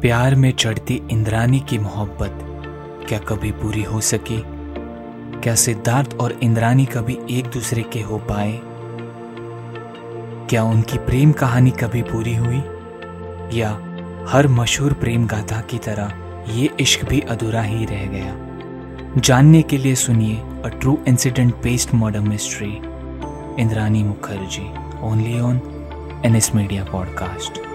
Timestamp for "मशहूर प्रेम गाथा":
14.48-15.60